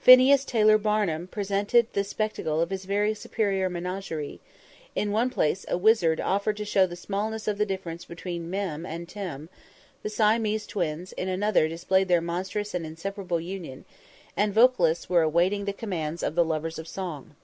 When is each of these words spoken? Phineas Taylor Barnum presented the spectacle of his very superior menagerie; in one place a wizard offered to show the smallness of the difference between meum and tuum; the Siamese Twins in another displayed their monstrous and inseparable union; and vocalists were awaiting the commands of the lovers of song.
Phineas 0.00 0.46
Taylor 0.46 0.78
Barnum 0.78 1.26
presented 1.26 1.88
the 1.92 2.02
spectacle 2.02 2.62
of 2.62 2.70
his 2.70 2.86
very 2.86 3.12
superior 3.12 3.68
menagerie; 3.68 4.40
in 4.94 5.12
one 5.12 5.28
place 5.28 5.66
a 5.68 5.76
wizard 5.76 6.18
offered 6.18 6.56
to 6.56 6.64
show 6.64 6.86
the 6.86 6.96
smallness 6.96 7.46
of 7.46 7.58
the 7.58 7.66
difference 7.66 8.06
between 8.06 8.48
meum 8.48 8.86
and 8.86 9.06
tuum; 9.06 9.50
the 10.02 10.08
Siamese 10.08 10.66
Twins 10.66 11.12
in 11.12 11.28
another 11.28 11.68
displayed 11.68 12.08
their 12.08 12.22
monstrous 12.22 12.72
and 12.72 12.86
inseparable 12.86 13.38
union; 13.38 13.84
and 14.34 14.54
vocalists 14.54 15.10
were 15.10 15.20
awaiting 15.20 15.66
the 15.66 15.74
commands 15.74 16.22
of 16.22 16.36
the 16.36 16.42
lovers 16.42 16.78
of 16.78 16.88
song. 16.88 17.36